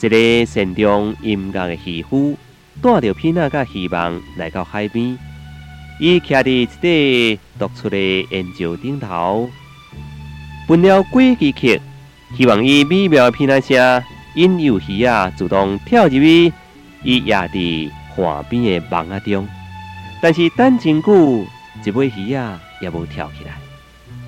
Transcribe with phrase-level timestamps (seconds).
[0.00, 2.36] 一个善良音乐的渔夫，
[2.82, 5.16] 带着皮娜甲希望来到海边。
[6.00, 7.96] 伊徛伫一块独出的
[8.30, 9.48] 岩石顶头，
[10.66, 11.80] 分了几支曲，
[12.36, 14.02] 希望伊美妙的皮娜声
[14.34, 16.52] 引诱鱼仔自动跳入去
[17.04, 19.46] 伊野伫岸边的网仔中。
[20.20, 21.46] 但是等真久，
[21.84, 23.52] 一尾鱼仔也无跳起来，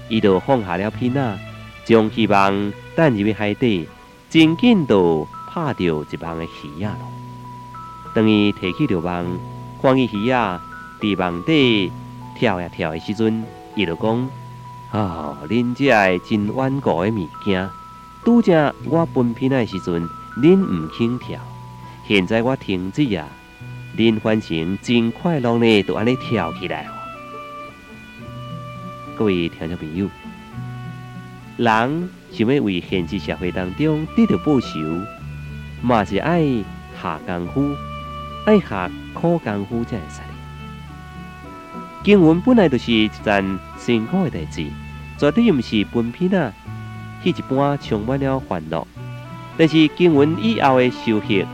[0.08, 1.36] 伊就放下了皮娜，
[1.84, 3.88] 将希望等入去海底，
[4.30, 5.26] 真紧就。
[5.56, 7.10] 拍到一网的鱼仔咯，
[8.14, 9.24] 当伊提起着网，
[9.80, 10.60] 看见鱼仔
[11.00, 11.90] 伫网底
[12.34, 13.42] 跳呀跳的时阵，
[13.74, 14.28] 伊就讲：
[14.90, 17.70] 啊，恁这个真顽固的物件，
[18.22, 21.40] 拄则我分片的时阵，恁唔肯跳，
[22.06, 23.26] 现在我停止啊，
[23.96, 26.92] 恁反成真快乐呢，就安尼跳起来哦。
[29.16, 30.06] 各位听众朋友，
[31.56, 34.68] 人想要为现实社会当中得到报酬。
[35.82, 36.42] 嘛是爱
[37.00, 37.74] 下功夫，
[38.46, 40.27] 爱下苦功夫才会使哩。
[42.02, 44.66] 经文本来就是一件辛苦的代志，
[45.19, 46.52] 绝对毋是分片啊，
[47.24, 48.86] 迄一般充满了欢乐。
[49.58, 51.47] 但是经文以后的修行，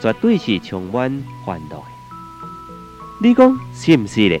[0.00, 1.84] 绝对是充满欢乐的。
[3.22, 4.40] 你讲是毋是咧？